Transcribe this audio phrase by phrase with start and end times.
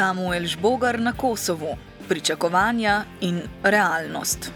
[0.00, 1.76] Samuel Žbogar na Kosovu,
[2.08, 4.52] pričakovanja in realnost.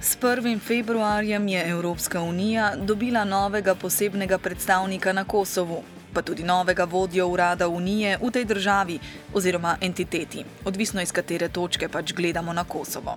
[0.00, 0.60] S 1.
[0.60, 7.68] februarjem je Evropska unija dobila novega posebnega predstavnika na Kosovu, pa tudi novega vodjo urada
[7.68, 8.98] Unije v tej državi
[9.34, 13.16] oziroma entiteti, odvisno iz katere točke pač gledamo na Kosovo.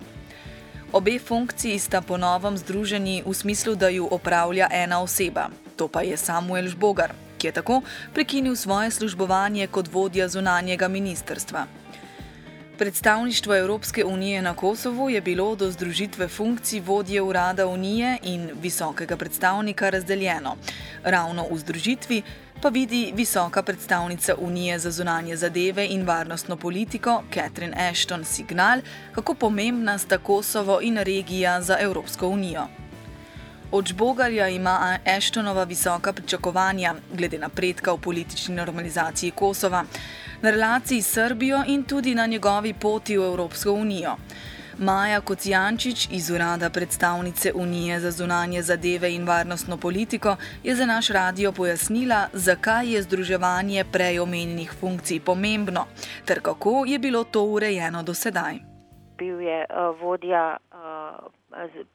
[0.96, 6.00] Obe funkciji sta po novem združeni v smislu, da ju opravlja ena oseba, to pa
[6.00, 7.82] je Samuel Žbogar, ki je tako
[8.16, 11.66] prekinil svoje službovanje kot vodja zunanjega ministrstva.
[12.78, 19.16] Predstavništvo Evropske unije na Kosovu je bilo do združitve funkcij vodje urada Unije in visokega
[19.16, 20.56] predstavnika razdeljeno.
[21.04, 22.22] Ravno v združitvi
[22.62, 28.80] pa vidi visoka predstavnica Unije za zunanje zadeve in varnostno politiko Catherine Ashton signal,
[29.12, 32.66] kako pomembna sta Kosovo in regija za Evropsko unijo.
[33.72, 39.84] Od Žbogarja ima Ashtonova visoka pričakovanja glede napredka v politični normalizaciji Kosova,
[40.42, 44.16] na relaciji s Srbijo in tudi na njegovi poti v Evropsko unijo.
[44.78, 51.08] Maja Kocijančič iz urada predstavnice Unije za zunanje zadeve in varnostno politiko je za naš
[51.08, 55.86] radio pojasnila, zakaj je združevanje prej omenjenih funkcij pomembno
[56.26, 58.54] ter kako je bilo to urejeno do sedaj.
[59.18, 60.76] Bil je uh, vodja uh,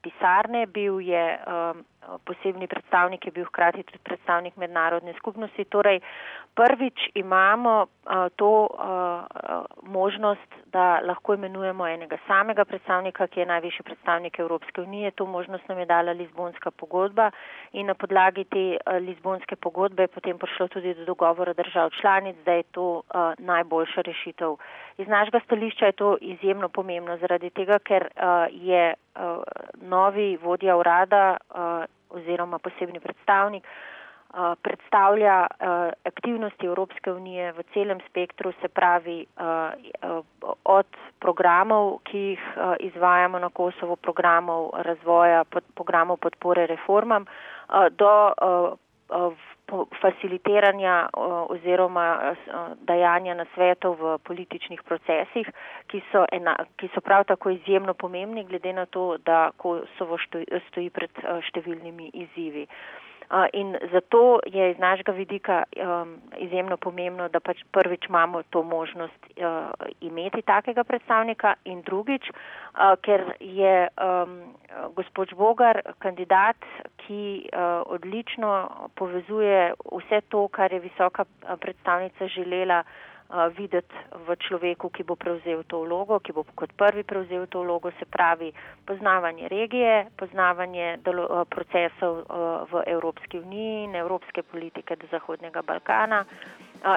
[0.01, 1.85] pisarne, bil je um,
[2.25, 5.65] posebni predstavnik, je bil hkrati tudi predstavnik mednarodne skupnosti.
[5.65, 5.99] Torej,
[6.55, 7.85] prvič imamo
[8.35, 8.67] to
[9.81, 15.11] možnost, da lahko imenujemo enega samega predstavnika, ki je najvišji predstavnik Evropske unije.
[15.11, 17.31] To možnost nam je dala Lizbonska pogodba
[17.71, 22.51] in na podlagi te Lizbonske pogodbe je potem prišlo tudi do dogovora držav članic, da
[22.51, 23.01] je to
[23.37, 24.55] najboljša rešitev.
[24.97, 28.07] Iz našega stališča je to izjemno pomembno, zaradi tega, ker
[28.51, 28.93] je
[29.81, 31.37] novi vodja urada
[32.09, 33.67] oziroma posebni predstavnik
[34.61, 35.67] predstavlja uh,
[36.05, 40.23] aktivnosti Evropske unije v celem spektru, se pravi uh,
[40.63, 40.87] od
[41.19, 42.39] programov, ki jih
[42.79, 45.43] izvajamo na Kosovo, programov razvoja,
[45.75, 47.25] programov podpore reformam,
[47.91, 48.33] do
[50.01, 51.09] facilitiranja
[51.49, 52.35] oziroma
[52.81, 55.47] dajanja na svetov v političnih procesih,
[55.87, 60.17] ki so, ena, ki so prav tako izjemno pomembni, glede na to, da Kosovo
[60.69, 62.67] stoji pred številnimi izzivi.
[63.53, 69.27] In zato je iz našega vidika um, izjemno pomembno, da pač prvič imamo to možnost
[69.37, 69.71] uh,
[70.01, 74.35] imeti takega predstavnika in drugič, uh, ker je um,
[74.95, 76.57] gospod Bogar kandidat,
[77.05, 81.25] ki uh, odlično povezuje vse to, kar je visoka
[81.59, 82.83] predstavnica želela
[83.55, 83.95] videti
[84.27, 88.05] v človeku, ki bo prevzel to vlogo, ki bo kot prvi prevzel to vlogo, se
[88.05, 88.51] pravi
[88.85, 92.25] poznavanje regije, poznavanje delo, procesov
[92.67, 96.25] v Evropski uniji in evropske politike do Zahodnega Balkana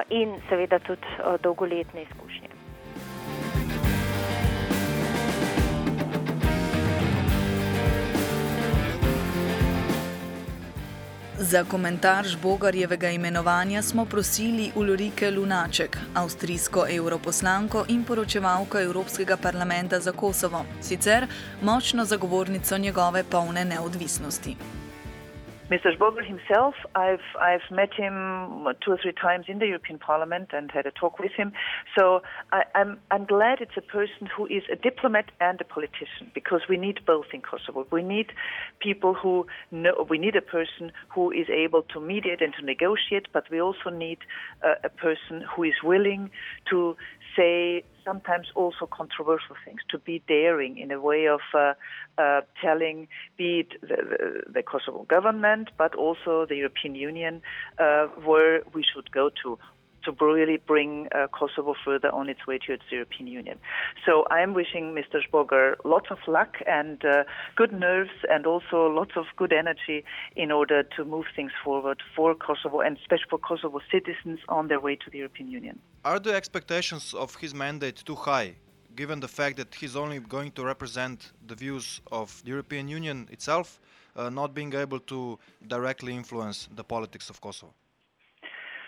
[0.09, 1.07] in seveda tudi
[1.41, 2.64] dolgoletne izkušnje.
[11.39, 20.11] Za komentar Žbogarjevega imenovanja smo prosili Ulrike Lunaček, avstrijsko europoslanko in poročevalko Evropskega parlamenta za
[20.11, 21.27] Kosovo, sicer
[21.61, 24.55] močno zagovornico njegove polne neodvisnosti.
[25.69, 25.97] Mr.
[25.97, 30.69] Schboger himself, I've I've met him two or three times in the European Parliament and
[30.71, 31.53] had a talk with him.
[31.97, 32.21] So
[32.51, 36.61] I, I'm I'm glad it's a person who is a diplomat and a politician because
[36.69, 37.87] we need both in Kosovo.
[37.91, 38.27] We need
[38.79, 40.05] people who know.
[40.07, 43.89] We need a person who is able to mediate and to negotiate, but we also
[43.89, 44.19] need
[44.63, 46.29] uh, a person who is willing
[46.69, 46.95] to
[47.35, 51.73] say sometimes also controversial things, to be daring in a way of uh,
[52.17, 57.41] uh, telling, be it the, the, the, Kosovo government, but also the European Union,
[57.79, 59.57] uh, where we should go to
[60.05, 63.57] to really bring uh, Kosovo further on its way towards the European Union.
[64.05, 65.19] So I'm wishing Mr.
[65.27, 67.23] Spoger lots of luck and uh,
[67.55, 70.03] good nerves and also lots of good energy
[70.35, 74.79] in order to move things forward for Kosovo and especially for Kosovo citizens on their
[74.79, 75.79] way to the European Union.
[76.03, 78.55] Are the expectations of his mandate too high?
[78.95, 83.27] Given the fact that he's only going to represent the views of the European Union
[83.31, 83.79] itself,
[84.15, 85.37] uh, not being able to
[85.67, 87.73] directly influence the politics of Kosovo?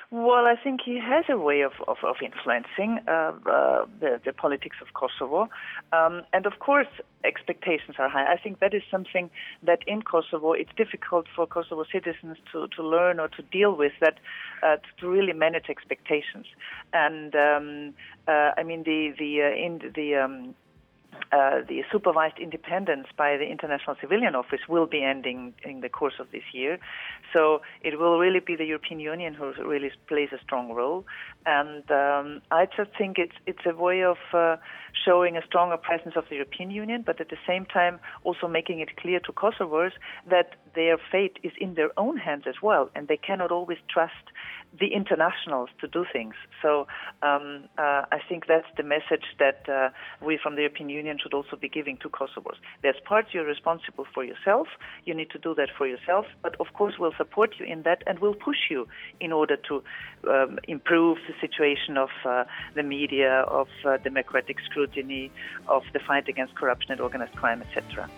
[0.10, 4.32] Well, I think he has a way of, of, of influencing uh, uh, the, the,
[4.32, 5.50] politics of Kosovo.
[5.92, 6.88] Um, and of course,
[7.26, 8.32] expectations are high.
[8.32, 9.30] I think that is something
[9.64, 13.92] that in Kosovo it's difficult for Kosovo citizens to, to learn or to deal with,
[14.00, 14.18] that
[14.64, 16.46] uh, to really manage expectations.
[16.94, 17.94] And um,
[18.30, 20.56] uh, I mean, the, the, uh, in the um,
[21.32, 26.16] uh, the supervised independence by the International Civilian Office will be ending in the course
[26.20, 26.80] of this year.
[27.34, 31.06] So it will really be the European Union who really plays a strong role.
[31.46, 34.58] And um, I just think it's it's a way of uh,
[35.06, 38.80] showing a stronger presence of the European Union, but at the same time also making
[38.80, 39.92] it clear to Kosovars
[40.30, 44.14] that their fate is in their own hands as well, and they cannot always trust
[44.80, 46.36] the internationals to do things.
[46.62, 46.88] So
[47.22, 49.90] um, uh, I think that's the message that uh,
[50.24, 52.58] we from the European Union should also be giving to Kosovars.
[52.84, 54.68] There's parts you're responsible for yourself.
[55.06, 56.26] You need to do that for yourself.
[56.44, 58.88] But of course, we'll support you in that and we'll push you
[59.20, 59.84] in order to
[60.30, 62.44] um, improve the situation of uh,
[62.76, 65.32] the media, of uh, democratic scrutiny,
[65.68, 68.10] of the fight against corruption and organized crime, etc.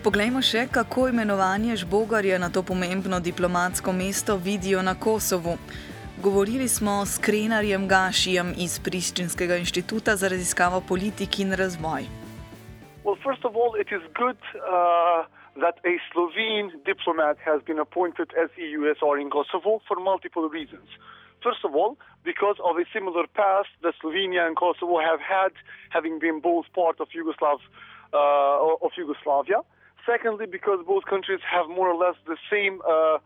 [0.00, 5.58] Poglejmo še, kako imenovanje Žbogarja na to pomembno diplomatsko mesto vidijo na Kosovu.
[6.24, 12.08] Govorili smo s Krenarjem Gašijem iz Priščinskega inštituta za raziskavo politik in razvoj.
[13.04, 15.28] Well, first of all, it is good uh,
[15.60, 20.88] that a Slovene diplomat has been appointed as EUSR in Kosovo for multiple reasons.
[21.44, 25.52] First of all, because of a similar past that Slovenia and Kosovo have had,
[25.92, 27.60] having been both part of Yugoslav,
[28.16, 29.60] uh, of Yugoslavia.
[30.10, 33.18] Secondly, because both countries have more or less the same uh,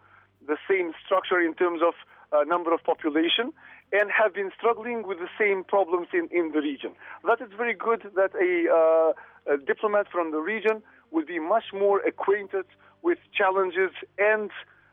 [0.47, 1.95] the same structure in terms of
[2.33, 3.53] uh, number of population
[3.93, 6.93] and have been struggling with the same problems in, in the region.
[7.25, 11.73] That is very good that a, uh, a diplomat from the region will be much
[11.73, 12.67] more acquainted
[13.03, 14.51] with challenges and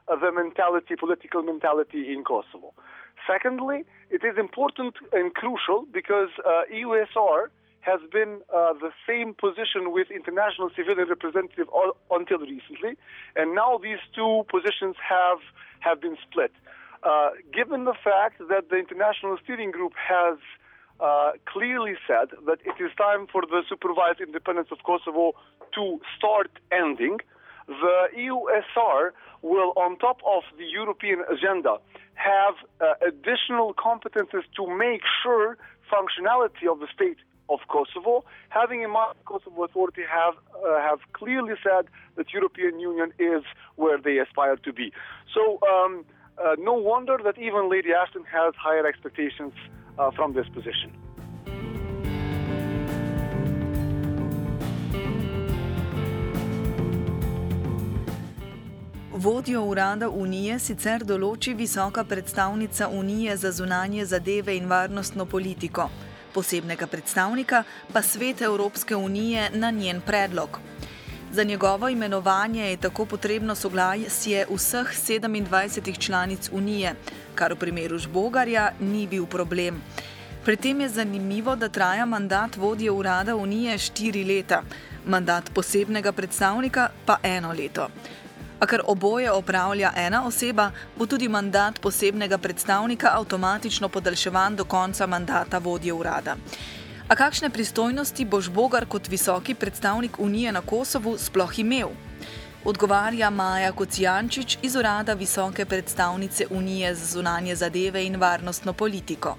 [0.08, 2.74] the mentality, political mentality in Kosovo.
[3.28, 7.48] Secondly, it is important and crucial because uh, EUSR
[7.81, 12.98] has been uh, the same position with international civilian representative all, until recently,
[13.36, 15.39] and now these two positions have
[15.80, 16.51] have been split.
[17.04, 20.38] Uh, given the fact that the international steering group has
[21.00, 25.33] uh, clearly said that it is time for the supervised independence of Kosovo
[25.74, 27.18] to start ending,
[27.66, 29.12] the EUSR
[29.42, 31.78] will, on top of the European agenda,
[32.13, 35.57] have uh, additional competences to make sure
[35.92, 37.18] functionality of the state
[37.54, 41.86] of Kosovo, having in mind Kosovo Authority have uh, have clearly said
[42.18, 43.44] that European Union is
[43.76, 44.88] where they aspire to be.
[45.36, 45.42] So
[45.74, 46.06] um,
[46.38, 49.54] uh, no wonder that even Lady Ashton has higher expectations
[50.00, 50.92] uh, from this position.
[59.24, 65.90] Vodjo urada Unije sicer določi visoka predstavnica Unije za zunanje zadeve in varnostno politiko
[66.33, 70.59] posebnega predstavnika pa svet Evropske unije na njen predlog.
[71.31, 76.95] Za njegovo imenovanje je tako potrebno soglasje vseh 27 članic unije,
[77.35, 79.81] kar v primeru Žbogarja ni bil problem.
[80.45, 84.64] Pri tem je zanimivo, da traja mandat vodje urada unije štiri leta,
[85.06, 87.88] mandat posebnega predstavnika pa eno leto.
[88.61, 95.07] A ker oboje opravlja ena oseba, bo tudi mandat posebnega predstavnika avtomatično podaljševan do konca
[95.07, 96.35] mandata vodje urada.
[97.09, 101.89] A kakšne pristojnosti boš Bogar kot visoki predstavnik Unije na Kosovu sploh imel?
[102.65, 109.37] Odgovarja Maja Kocijančič iz urada visoke predstavnice Unije za zunanje zadeve in varnostno politiko.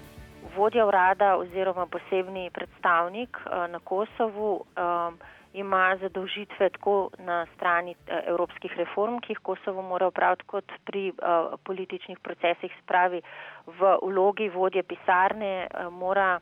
[0.57, 3.39] vodja urada oziroma posebni predstavnik
[3.69, 4.65] na Kosovu
[5.53, 7.95] ima zadolžitve tako na strani
[8.27, 11.13] evropskih reform, ki jih Kosovo mora upraviti, kot pri
[11.65, 13.23] političnih procesih, spravi
[13.67, 16.41] v vlogi vodje pisarne mora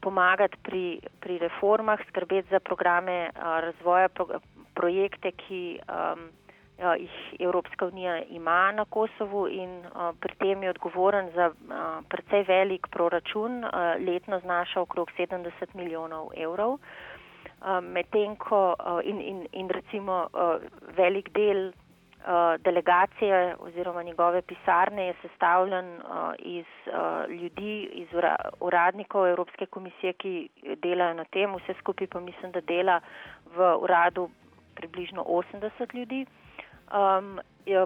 [0.00, 4.26] pomagati pri, pri reformah, skrbeti za programe razvoja, pro,
[4.74, 6.28] projekte, ki um,
[6.98, 12.44] jih Evropska unija ima na Kosovu in uh, pri tem je odgovoren za uh, precej
[12.48, 13.70] velik proračun, uh,
[14.06, 16.78] letno znaša okrog 70 milijonov evrov.
[17.64, 20.60] Uh, medtem ko uh, in, in, in recimo uh,
[20.96, 21.72] velik del
[22.26, 29.66] uh, delegacije oziroma njegove pisarne je sestavljen uh, iz uh, ljudi, iz ura, uradnikov Evropske
[29.66, 30.48] komisije, ki
[30.82, 33.00] delajo na tem, vse skupaj pa mislim, da dela
[33.56, 34.28] v uradu
[34.74, 36.26] približno 80 ljudi.
[36.92, 37.40] Um,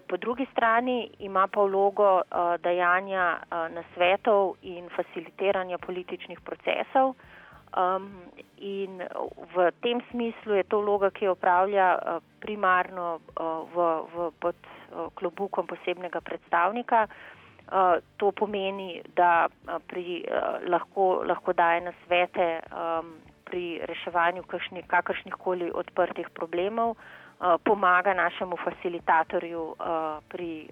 [0.09, 2.23] po drugi strani ima pa vlogo uh,
[2.61, 7.15] dajanja uh, nasvetov in facilitiranja političnih procesov.
[7.77, 8.09] Um,
[8.57, 9.03] in
[9.55, 13.77] v tem smislu je to vloga, ki jo upravlja uh, primarno uh, v,
[14.15, 17.07] v, pod uh, klobukom posebnega predstavnika.
[18.17, 19.45] To pomeni, da
[19.93, 20.25] pri,
[20.73, 23.11] lahko, lahko daje nasvete um,
[23.45, 24.41] pri reševanju
[24.89, 26.97] kakršnih koli odprtih problemov,
[27.69, 29.77] pomaga našemu facilitatorju
[30.33, 30.65] pri,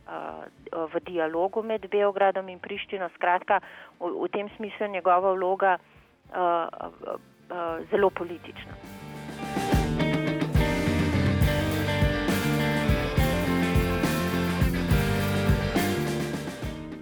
[0.72, 3.12] v dialogu med Beogradom in Prištino.
[3.20, 3.60] Skratka,
[4.00, 5.76] v, v tem smislu je njegova vloga
[7.90, 8.72] zelo politična.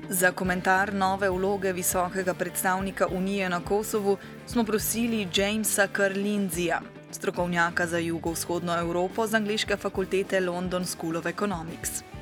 [0.08, 4.16] Za komentar nove vloge visokega predstavnika Unije na Kosovu
[4.46, 12.13] smo prosili Jamesa Karlinzija, strokovnjaka za jugovzhodno Evropo z angliške fakultete London School of Economics.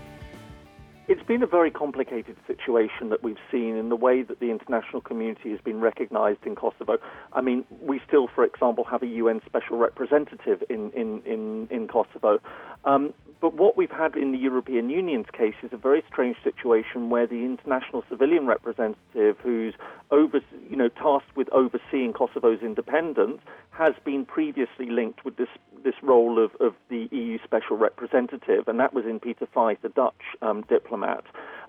[1.09, 5.01] It's been a very complicated situation that we've seen in the way that the international
[5.01, 6.99] community has been recognized in Kosovo.
[7.33, 11.89] I mean, we still, for example, have a UN special representative in, in, in, in
[11.89, 12.39] Kosovo.
[12.85, 17.11] Um, but what we've had in the European Union's case is a very strange situation
[17.11, 19.75] where the international civilian representative, who's
[20.13, 20.41] over,
[20.71, 23.41] you know, tasked with overseeing Kosovo's independence,
[23.71, 25.49] has been previously linked with this
[25.83, 29.89] this role of, of the EU special representative, and that was in Peter Feith, the
[29.89, 30.92] Dutch um, diplomat.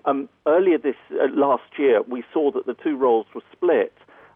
[0.04, 3.92] Um, earlier this uh, last year, we saw that the two roles were split.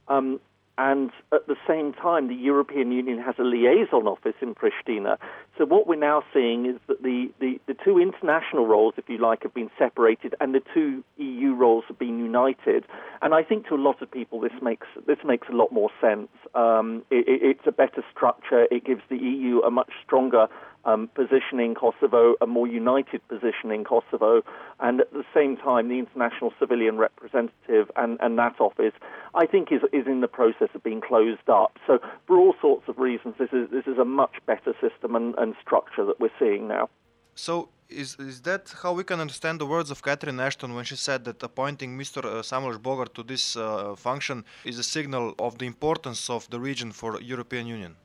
[0.09, 0.41] Um,
[0.79, 5.19] and at the same time, the European Union has a liaison office in Pristina.
[5.59, 9.19] So what we're now seeing is that the, the, the, two international roles, if you
[9.19, 12.85] like, have been separated, and the two EU roles have been united.
[13.23, 15.91] And I think to a lot of people, this makes this makes a lot more
[16.01, 16.29] sense.
[16.55, 18.69] Um, it, it's a better structure.
[18.71, 20.47] It gives the EU a much stronger
[20.85, 24.43] um, position in Kosovo, a more united position in Kosovo,
[24.81, 28.95] and at the same time, the international civilian representative and, and that office,
[29.35, 31.79] I think, is, is in the process of being closed up.
[31.87, 35.35] So, for all sorts of reasons, this is, this is a much better system and,
[35.39, 36.89] and structure that we're seeing now.
[37.35, 40.97] So, is, is that how we can understand the words of Catherine Ashton when she
[40.97, 42.25] said that appointing Mr.
[42.25, 46.61] Uh, Samuel Bogart to this uh, function is a signal of the importance of the
[46.61, 47.97] region for European Union?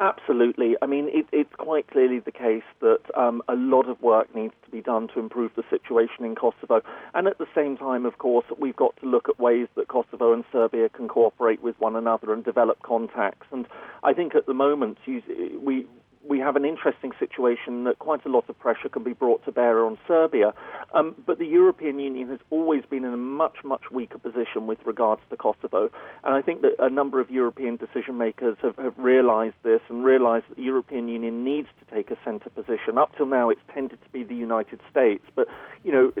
[0.00, 0.76] Absolutely.
[0.80, 4.54] I mean, it, it's quite clearly the case that um, a lot of work needs
[4.64, 6.82] to be done to improve the situation in Kosovo.
[7.14, 10.32] And at the same time, of course, we've got to look at ways that Kosovo
[10.32, 13.48] and Serbia can cooperate with one another and develop contacts.
[13.50, 13.66] And
[14.04, 15.84] I think at the moment, we
[16.26, 19.52] we have an interesting situation that quite a lot of pressure can be brought to
[19.52, 20.52] bear on Serbia.
[20.94, 24.78] Um, but the European Union has always been in a much, much weaker position with
[24.84, 25.90] regards to Kosovo.
[26.24, 30.04] And I think that a number of European decision makers have, have realized this and
[30.04, 32.98] realized that the European Union needs to take a center position.
[32.98, 35.24] Up till now, it's tended to be the United States.
[35.34, 35.46] But,
[35.84, 36.12] you know,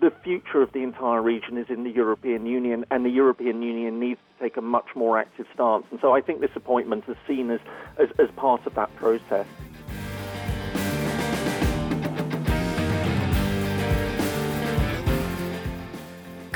[0.00, 3.98] the future of the entire region is in the European Union, and the European Union
[3.98, 5.84] needs to take a much more active stance.
[5.90, 7.60] And so I think this appointment is seen as,
[7.98, 9.46] as, as part of that process.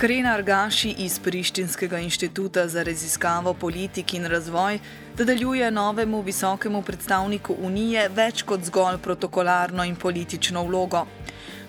[0.00, 4.78] Krena Argaši iz Prištinskega inštituta za raziskavo politik in razvoj
[5.18, 11.04] dodeljuje novemu visokemu predstavniku Unije več kot zgolj protokolarno in politično vlogo.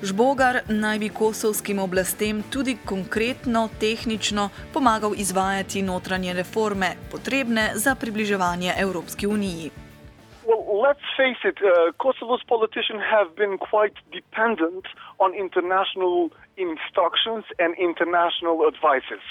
[0.01, 8.73] Žbogar naj bi kosovskim oblastem tudi konkretno, tehnično pomagal izvajati notranje reforme, potrebne za približevanje
[8.83, 9.69] Evropski uniji.
[10.47, 14.85] Well, let's face it, uh, Kosovo's politicians have been quite dependent
[15.23, 19.23] on international instructions and international advices.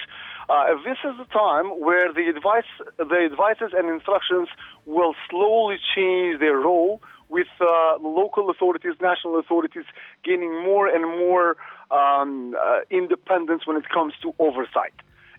[0.48, 2.70] Uh, this is a time where the advice,
[3.12, 4.48] the advices and instructions
[4.86, 9.84] will slowly change their role with uh, local authorities, national authorities
[10.24, 11.56] gaining more and more
[11.90, 14.92] um, uh, independence when it comes to oversight.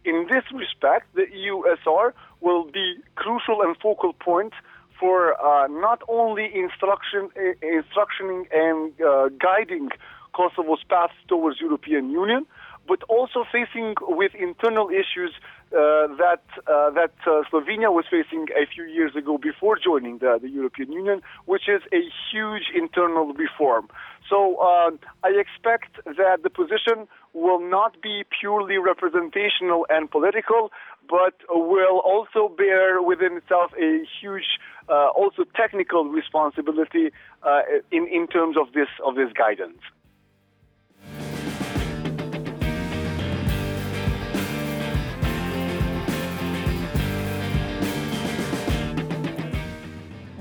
[0.03, 4.53] In this respect, the EUSR will be crucial and focal point
[4.99, 7.29] for uh, not only instruction,
[7.61, 9.89] instructioning and uh, guiding
[10.33, 12.45] Kosovo's path towards European Union,
[12.87, 15.31] but also facing with internal issues
[15.71, 20.37] uh, that uh, that uh, Slovenia was facing a few years ago before joining the,
[20.41, 23.87] the European Union, which is a huge internal reform.
[24.29, 24.91] So uh,
[25.23, 30.71] I expect that the position will not be purely representational and political,
[31.09, 34.59] but will also bear within itself a huge,
[34.89, 37.11] uh, also technical responsibility
[37.43, 37.61] uh,
[37.91, 39.79] in in terms of this of this guidance.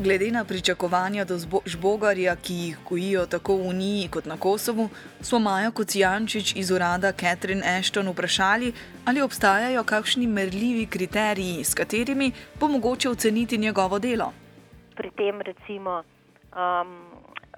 [0.03, 4.89] Glede na pričakovanja do žbogarja, ki jih gojijo tako v Uniji kot na Kosovu,
[5.21, 8.73] smo Majo Kocijančič iz urada Catherine Ashton vprašali,
[9.09, 14.33] ali obstajajo kakšni merljivi kriteriji, s katerimi bo mogoče oceniti njegovo delo.
[14.97, 16.97] Pri tem recimo um,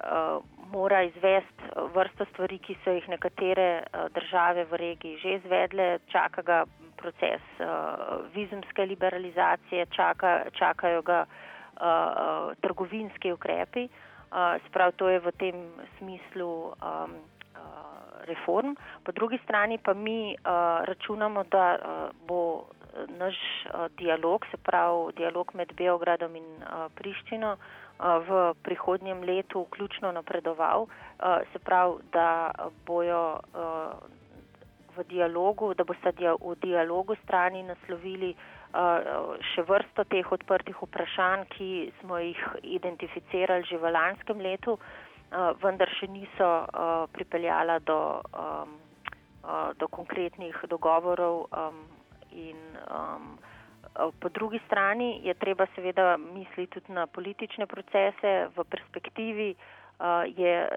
[0.03, 1.63] uh, mora izvesti
[1.95, 6.65] vrsto stvari, ki so jih nekatere uh, države v regiji že izvedle, čaka ga
[6.97, 7.65] proces uh,
[8.35, 11.52] vizumske liberalizacije, čaka, čakajo ga uh,
[12.61, 13.89] trgovinski ukrepi.
[14.33, 15.55] Uh, sprav to je v tem
[15.97, 16.73] smislu um,
[17.53, 17.61] uh,
[18.25, 18.73] reform.
[19.05, 22.65] Po drugi strani pa mi uh, računamo, da uh, bo
[23.17, 23.37] naš
[23.69, 30.11] uh, dialog, se pravi dialog med Beogradom in uh, Prištino, uh, v prihodnjem letu vključno
[30.11, 30.81] napredoval.
[30.81, 32.51] Uh, se pravi, da
[32.85, 33.93] bojo uh,
[34.97, 38.35] v dialogu, da boste v dialogu strani naslovili
[38.73, 39.07] Eh,
[39.53, 41.67] še vrsto teh odprtih vprašanj, ki
[41.99, 47.99] smo jih identificirali že v lanskem letu, eh, vendar še niso eh, pripeljala do,
[49.77, 51.51] do konkretnih dogovorov.
[52.31, 52.57] In
[53.93, 59.49] po drugi strani je treba seveda misliti tudi na politične procese v perspektivi.
[59.51, 59.82] Uh,
[60.37, 60.67] je,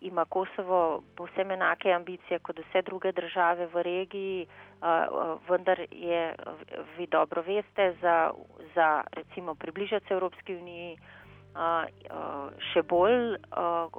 [0.00, 6.34] ima Kosovo povsem enake ambicije kot vse druge države v regiji, uh, vendar je,
[6.98, 8.30] vi dobro veste, za,
[8.74, 10.98] za recimo približati se Evropski uniji
[12.72, 13.38] še bolj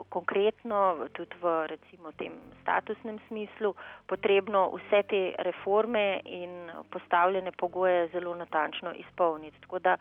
[0.09, 3.73] konkretno, tudi v recimo tem statusnem smislu,
[4.07, 9.59] potrebno vse te reforme in postavljene pogoje zelo natančno izpolniti.
[9.61, 9.97] Tako da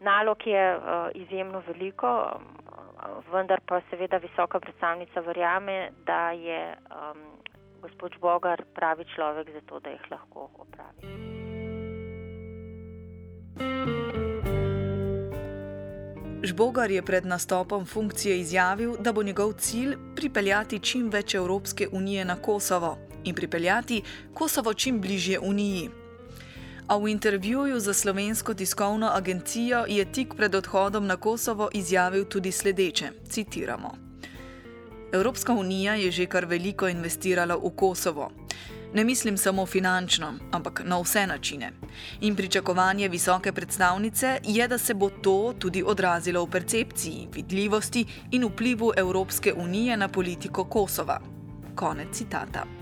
[0.00, 0.64] nalog je
[1.14, 2.40] izjemno veliko.
[3.32, 7.22] Vendar pa seveda visoka predstavnica verjame, da je um,
[7.82, 11.32] gospod Bogar pravi človek za to, da jih lahko opravi.
[16.42, 22.24] Žbogar je pred nastopom funkcije izjavil, da bo njegov cilj pripeljati čim več Evropske unije
[22.24, 24.02] na Kosovo in pripeljati
[24.34, 26.01] Kosovo čim bližje Uniji
[26.92, 32.52] a v intervjuju za slovensko tiskovno agencijo je tik pred odhodom na Kosovo izjavil tudi
[32.52, 33.94] sledeče: Citiramo.
[35.12, 38.30] Evropska unija je že kar veliko investirala v Kosovo.
[38.94, 41.72] Ne mislim samo finančno, ampak na vse načine.
[42.20, 48.44] In pričakovanje visoke predstavnice je, da se bo to tudi odrazilo v percepciji, vidljivosti in
[48.44, 51.20] vplivu Evropske unije na politiko Kosova.
[51.74, 52.81] Konec citata.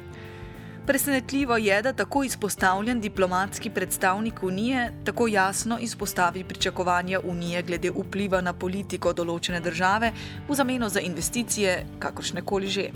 [0.87, 8.41] Presenetljivo je, da tako izpostavljen diplomatski predstavnik Unije tako jasno izpostavi pričakovanja Unije glede vpliva
[8.41, 10.13] na politiko določene države
[10.49, 12.89] v zameno za investicije, kakršne koli že.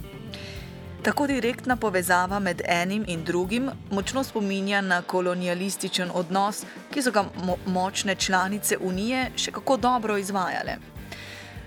[1.05, 7.27] Tako direktna povezava med enim in drugim močno spominja na kolonialističen odnos, ki so ga
[7.45, 10.94] mo močne članice Unije še kako dobro izvajale.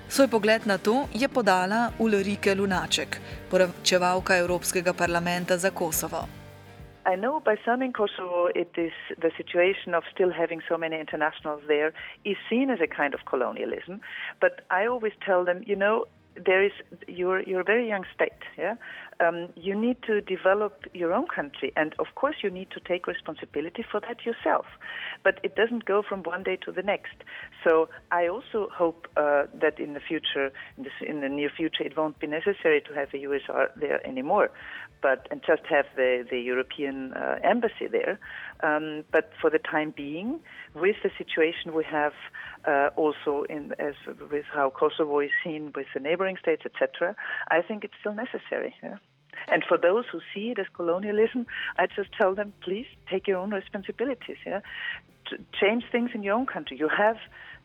[0.09, 3.19] Svoj pogled na to je podala Ulrike Lunaček,
[3.51, 6.23] poročevalka Evropskega parlamenta za Kosovo.
[7.13, 10.99] I know by some in Kosovo, it is the situation of still having so many
[10.99, 11.91] internationals there
[12.23, 13.99] is seen as a kind of colonialism.
[14.39, 16.05] But I always tell them, you know,
[16.45, 16.71] there is
[17.07, 18.75] you're you're a very young state, yeah.
[19.19, 23.07] Um, you need to develop your own country, and of course you need to take
[23.07, 24.65] responsibility for that yourself.
[25.23, 27.15] But it doesn't go from one day to the next.
[27.63, 31.83] So I also hope uh, that in the future, in, this, in, the near future,
[31.83, 34.51] it won't be necessary to have a USR there anymore,
[35.01, 38.19] but and just have the the European uh, embassy there.
[38.61, 40.39] Um, but for the time being,
[40.73, 42.13] with the situation we have
[42.65, 43.95] uh, also in as
[44.31, 47.15] with how Kosovo is seen with the neighboring states, etc.,
[47.49, 48.75] I think it's still necessary.
[48.81, 48.97] Yeah?
[49.47, 51.45] And for those who see it as colonialism,
[51.77, 54.37] I just tell them, please take your own responsibilities.
[54.45, 54.61] Yeah,
[55.59, 56.77] change things in your own country.
[56.77, 57.17] You have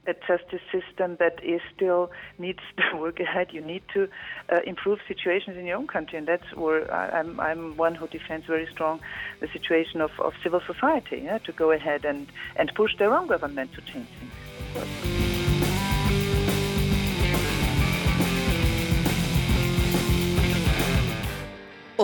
[0.07, 3.49] a justice system that is still needs to work ahead.
[3.53, 4.09] You need to
[4.51, 7.95] uh, improve situations in your own country, and that's where I, am I'm, I'm one
[7.95, 9.01] who defends very strong
[9.41, 13.29] the situation of, of civil society yeah, to go ahead and, and push their own
[13.29, 14.09] government to change
[14.75, 15.32] things.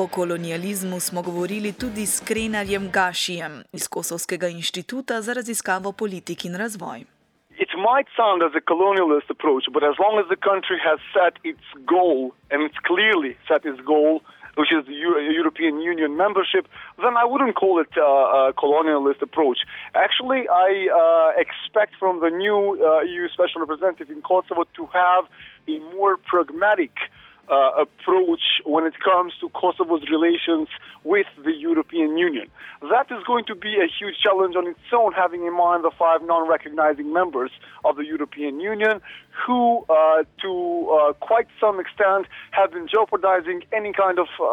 [0.01, 6.55] O kolonializmu smo govorili tudi s Krenarjem Gašijem iz Kosovskega inštituta za raziskavo politik in
[6.63, 6.99] razvoj.
[7.65, 11.35] It might sound as a colonialist approach, but as long as the country has set
[11.51, 12.19] its goal,
[12.51, 14.13] and it's clearly set its goal,
[14.59, 14.99] which is the
[15.41, 16.65] European Union membership,
[17.05, 19.59] then I wouldn't call it uh, a colonialist approach.
[20.07, 20.71] Actually, I
[21.03, 25.25] uh, expect from the new uh, EU special representative in Kosovo to have
[25.75, 26.95] a more pragmatic
[27.51, 30.69] uh, approach when it comes to Kosovo's relations
[31.05, 32.49] with the European Union.
[32.83, 35.91] That is going to be a huge challenge on its own, having in mind the
[35.99, 37.51] five non recognizing members
[37.85, 39.01] of the European Union
[39.47, 44.45] who, uh, to uh, quite some extent, have been jeopardizing any kind of uh,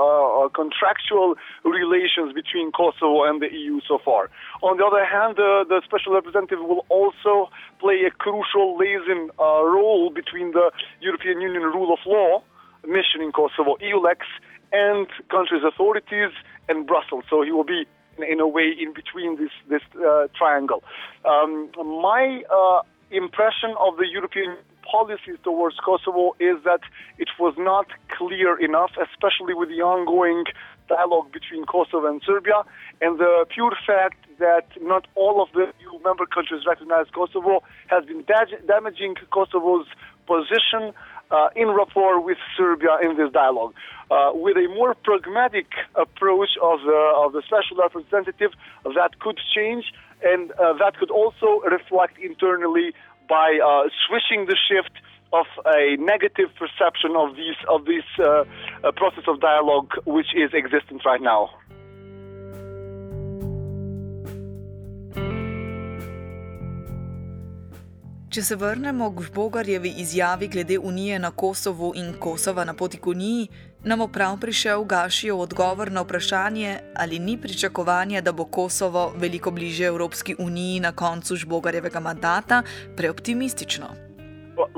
[0.45, 4.29] uh, contractual relations between Kosovo and the EU so far.
[4.61, 10.11] On the other hand, the special representative will also play a crucial liaison uh, role
[10.11, 12.43] between the European Union rule of law
[12.87, 14.25] mission in Kosovo, EULEX,
[14.71, 16.31] and country's authorities
[16.67, 17.23] and Brussels.
[17.29, 17.85] So he will be,
[18.27, 20.83] in a way, in between this this uh, triangle.
[21.25, 24.57] Um, my uh, impression of the European
[24.89, 26.81] policies towards Kosovo is that
[27.17, 30.45] it was not clear enough, especially with the ongoing
[30.87, 32.63] dialogue between Kosovo and Serbia,
[33.01, 38.05] and the pure fact that not all of the EU member countries recognize Kosovo has
[38.05, 38.23] been
[38.67, 39.87] damaging Kosovo's
[40.27, 40.93] position
[41.31, 43.73] uh, in rapport with Serbia in this dialogue.
[44.11, 48.51] Uh, with a more pragmatic approach of the, of the special representative,
[48.83, 49.85] that could change,
[50.23, 52.93] and uh, that could also reflect internally
[53.27, 54.91] by uh, switching the shift
[55.33, 58.45] of a negative perception of these of this uh,
[58.83, 61.49] uh, process of dialogue which is existent right now.
[68.35, 73.07] Če se vrnemo k Bogarjevi izjavi glede Unije na Kosovu in Kosova na poti k
[73.07, 73.47] Uniji,
[73.87, 79.51] nam bo prav prišel Gašijev odgovor na vprašanje, ali ni pričakovanje, da bo Kosovo veliko
[79.51, 82.63] bliže Evropski uniji na koncu Žbogarjevega mandata,
[82.97, 83.87] preoptimistično.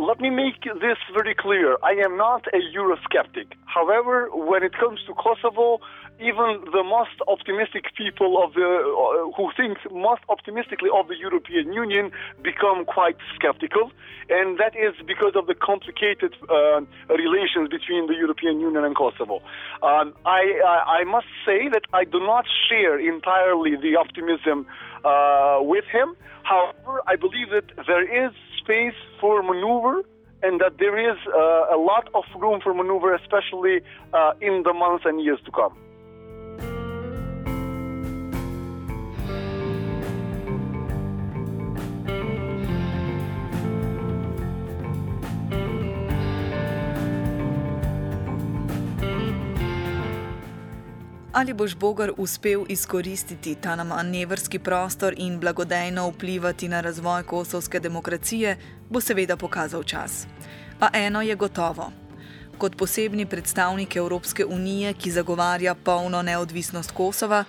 [0.08, 1.70] Let me make this very clear.
[1.91, 3.48] I am not a Eurosceptic.
[3.78, 4.15] However,
[4.52, 5.80] when it comes to Kosovo,
[6.20, 11.72] even the most optimistic people of the uh, who think most optimistically of the European
[11.72, 13.92] Union become quite skeptical,
[14.30, 16.82] and that is because of the complicated uh,
[17.14, 19.42] relations between the European Union and Kosovo.
[19.84, 24.66] Um, I, I, must say that I do not share entirely the optimism
[25.06, 26.16] uh, with him.
[26.44, 30.04] However, I believe that there is space for maneuver
[30.44, 33.82] and that there is uh, a lot of room for maneuver, especially
[34.14, 35.78] uh, in the months and years to come.
[51.38, 58.58] Ali boš Bogar uspel izkoristiti ta manevrski prostor in blagodejno vplivati na razvoj kosovske demokracije,
[58.89, 60.26] bo seveda pokazal čas.
[60.80, 61.91] A eno je gotovo.
[62.58, 67.43] Kot posebni predstavnik Evropske unije, ki zagovarja polno neodvisnost Kosova,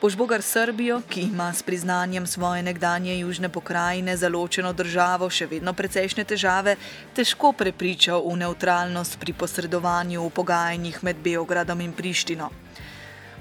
[0.00, 5.46] boš Bogar Srbijo, ki ima s priznanjem svoje nekdanje južne pokrajine za ločeno državo še
[5.46, 6.76] vedno precejšnje težave,
[7.14, 12.50] težko prepričal v neutralnost pri posredovanju v pogajanjih med Beogradom in Prištino.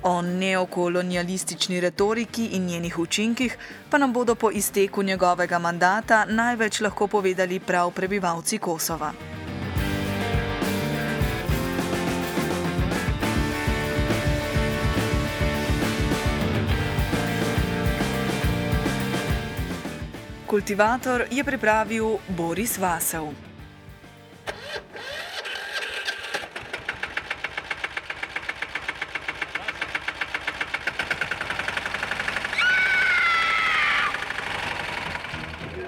[0.04, 3.58] O neokolonialistični retoriki in njenih učinkih
[3.90, 9.14] pa nam bodo po izteku njegovega mandata največ lahko povedali prav prebivalci Kosova.
[20.48, 23.32] Kultivator je pripravil Boris Vasel.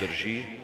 [0.00, 0.57] drži.